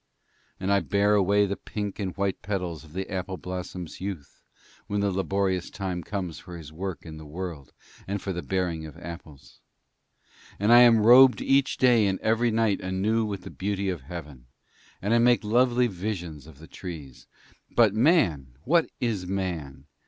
[0.59, 4.41] And I bear far away the pink and white petals of the apple blossom's youth
[4.87, 7.71] when the laborious time comes for his work in the world
[8.07, 9.59] and for the bearing of apples.
[10.59, 14.47] And I am robed each day and every night anew with the beauty of heaven,
[15.03, 17.27] and I make lovely visions of the trees.
[17.69, 18.55] But Man!
[18.63, 19.85] What is Man?